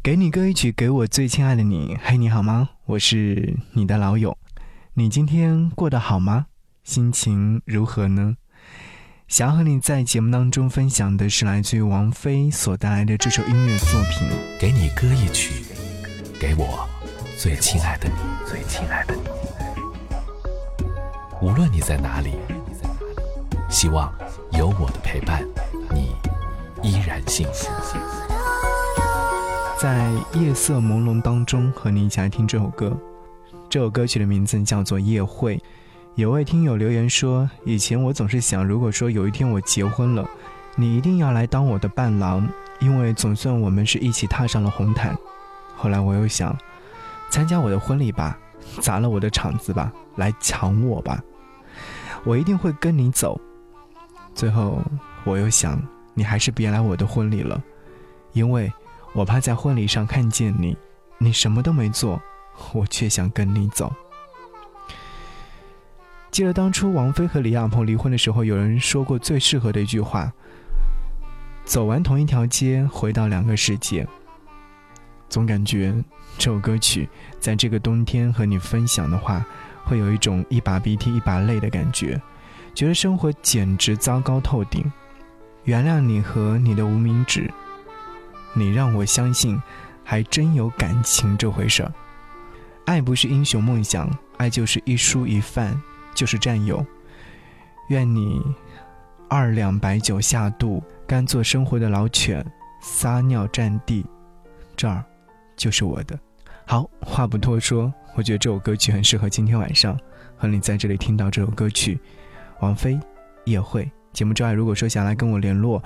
[0.00, 1.98] 给你歌一曲，给我最亲爱的你。
[2.02, 2.70] 嘿，你好吗？
[2.86, 4.38] 我是你的老友。
[4.94, 6.46] 你今天过得好吗？
[6.84, 8.36] 心情如何呢？
[9.26, 14.28] 想要和你在节目当中分享的是来自于王菲所带来的这首音乐作品。
[14.58, 15.64] 给你歌一曲，
[16.40, 16.88] 给我
[17.36, 18.14] 最亲爱的你，
[18.48, 19.22] 最亲爱的你。
[21.42, 22.36] 无论你在哪里，
[23.68, 24.14] 希望
[24.52, 25.44] 有我的陪伴，
[25.92, 26.12] 你
[26.82, 27.68] 依然幸福。
[29.80, 32.98] 在夜色朦胧当中，和你一起来听这首歌。
[33.68, 35.56] 这首歌曲的名字叫做《夜会》。
[36.16, 40.28] 有位听友留言说：“以前我总是想，如果说有一天我结婚了，
[40.74, 42.44] 你一定要来当我的伴郎，
[42.80, 45.16] 因为总算我们是一起踏上了红毯。”
[45.78, 46.58] 后来我又想，
[47.30, 48.36] 参加我的婚礼吧，
[48.80, 51.22] 砸了我的场子吧，来抢我吧，
[52.24, 53.40] 我一定会跟你走。
[54.34, 54.82] 最后
[55.22, 55.80] 我又想，
[56.14, 57.62] 你还是别来我的婚礼了，
[58.32, 58.72] 因为。
[59.12, 60.76] 我怕在婚礼上看见你，
[61.18, 62.20] 你什么都没做，
[62.72, 63.92] 我却想跟你走。
[66.30, 70.32] 记得当初王菲和李亚鹏离婚的时候，有人说过最适合的一句话
[71.64, 74.06] ：“走完同一条街，回到两个世界。”
[75.28, 75.92] 总感觉
[76.36, 77.08] 这首歌曲
[77.40, 79.44] 在这个冬天和你分享的话，
[79.84, 82.20] 会有一种一把鼻涕一把泪的感觉，
[82.74, 84.84] 觉得生活简直糟糕透顶。
[85.64, 87.50] 原谅你和你的无名指。
[88.58, 89.60] 你让我相信，
[90.02, 91.92] 还真有感情这回事儿。
[92.86, 95.80] 爱不是英雄梦想，爱就是一蔬一饭，
[96.14, 96.84] 就是战友。
[97.88, 98.42] 愿你
[99.28, 102.44] 二两白酒下肚，甘做生活的老犬，
[102.80, 104.04] 撒尿占地，
[104.76, 105.04] 这儿
[105.56, 106.18] 就是我的。
[106.66, 109.98] 好话不多说，我觉得这首歌曲很适合今天晚上
[110.36, 111.98] 和你在这里听到这首歌曲。
[112.60, 112.98] 王菲
[113.44, 115.82] 也会节目之外，如果说想来跟我联络，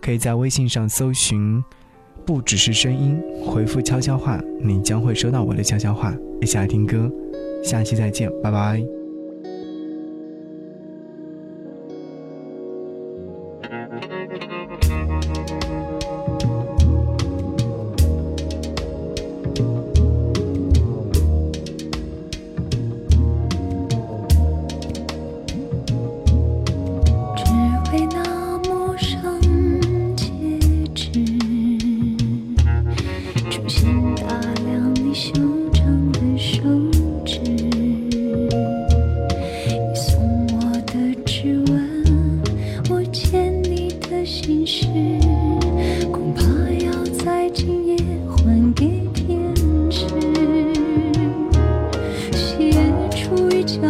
[0.00, 1.62] 可以在微信上搜寻。
[2.26, 6.12] 不只是声音，回复悄悄话，你将会收到我的悄悄话。
[6.40, 7.08] 一起来听歌，
[7.62, 9.05] 下期再见，拜拜。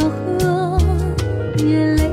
[0.09, 2.06] 河和月。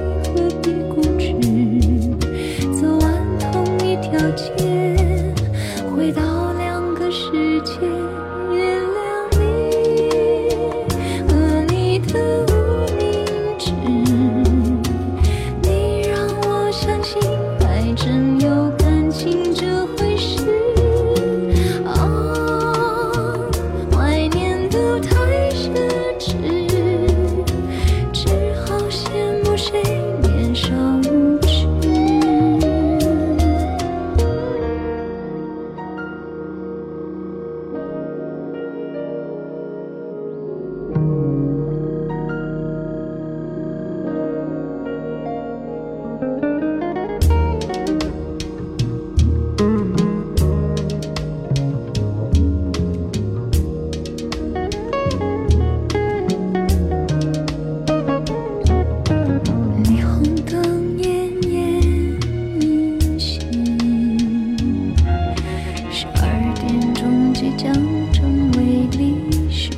[67.44, 67.74] 谁将
[68.14, 69.18] 成为历
[69.52, 69.74] 史，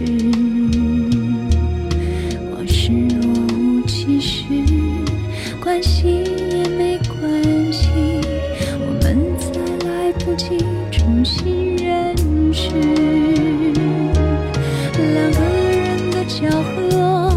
[2.54, 3.18] 往事若
[3.58, 4.44] 无其事，
[5.60, 6.08] 关系
[6.52, 7.90] 也没关系，
[8.80, 12.16] 我们再来不及重新认
[12.54, 12.70] 识。
[14.94, 15.40] 两个
[15.72, 17.34] 人的巧合，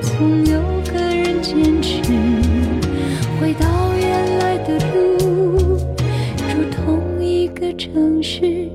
[0.00, 0.60] 总有
[0.92, 2.02] 个人坚持，
[3.40, 5.78] 回到原来的路，
[6.52, 8.68] 如同一个城市。